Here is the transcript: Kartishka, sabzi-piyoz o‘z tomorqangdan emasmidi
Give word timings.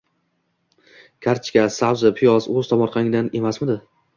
Kartishka, 1.27 1.65
sabzi-piyoz 1.77 2.49
o‘z 2.57 2.73
tomorqangdan 2.73 3.33
emasmidi 3.43 3.79